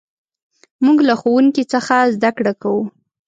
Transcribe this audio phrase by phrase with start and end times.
[0.85, 2.83] موږ له ښوونکي څخه زدهکړه کوو.